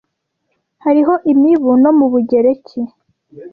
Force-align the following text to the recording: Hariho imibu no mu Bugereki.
Hariho 0.83 1.13
imibu 1.31 1.69
no 1.83 1.91
mu 1.97 2.05
Bugereki. 2.11 2.79